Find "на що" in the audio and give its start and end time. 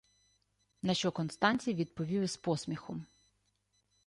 0.81-1.11